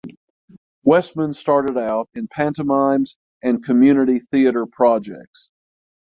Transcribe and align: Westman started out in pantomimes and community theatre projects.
Westman 0.83 1.31
started 1.31 1.77
out 1.77 2.09
in 2.15 2.27
pantomimes 2.27 3.19
and 3.43 3.63
community 3.63 4.17
theatre 4.17 4.65
projects. 4.65 5.51